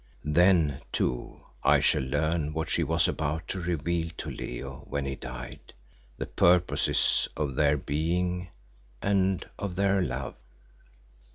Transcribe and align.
Then, 0.25 0.79
too, 0.91 1.41
I 1.63 1.79
shall 1.79 2.01
learn 2.01 2.53
what 2.53 2.71
she 2.71 2.83
was 2.83 3.07
about 3.07 3.47
to 3.49 3.61
reveal 3.61 4.09
to 4.17 4.31
Leo 4.31 4.83
when 4.89 5.05
he 5.05 5.13
died, 5.15 5.75
the 6.17 6.25
purposes 6.25 7.27
of 7.37 7.53
their 7.53 7.77
being 7.77 8.49
and 8.99 9.47
of 9.59 9.75
their 9.75 10.01
love. 10.01 10.33